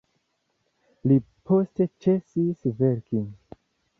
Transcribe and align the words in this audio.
Li 1.11 1.17
poste 1.51 1.87
ĉesis 2.05 2.65
verki. 2.83 3.23